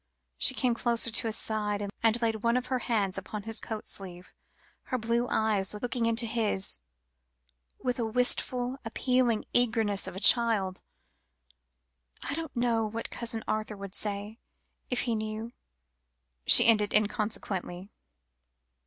She 0.39 0.55
came 0.55 0.73
closer 0.73 1.11
to 1.11 1.27
his 1.27 1.35
side, 1.37 1.79
and 2.01 2.21
laid 2.23 2.37
one 2.37 2.57
of 2.57 2.65
her 2.73 2.79
hands 2.79 3.19
upon 3.19 3.43
his 3.43 3.59
coat 3.61 3.85
sleeve, 3.85 4.33
her 4.85 4.97
blue 4.97 5.27
eyes 5.29 5.75
looking 5.75 6.07
into 6.07 6.25
his, 6.25 6.79
with 7.83 7.97
the 7.97 8.05
wistful, 8.07 8.77
appealing 8.83 9.45
eagerness 9.53 10.07
of 10.07 10.15
a 10.15 10.19
child's 10.19 10.79
eyes. 12.23 12.31
"I 12.31 12.33
don't 12.33 12.55
know 12.57 12.87
what 12.87 13.11
Cousin 13.11 13.43
Arthur 13.47 13.77
would 13.77 13.93
say 13.93 14.39
if 14.89 15.01
he 15.01 15.13
knew," 15.13 15.53
she 16.47 16.65
ended 16.65 16.95
inconsequently. 16.95 17.91